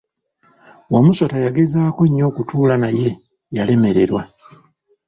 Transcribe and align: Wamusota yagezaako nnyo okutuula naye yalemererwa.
Wamusota 0.93 1.35
yagezaako 1.45 2.01
nnyo 2.07 2.23
okutuula 2.31 2.75
naye 2.83 3.07
yalemererwa. 3.57 4.21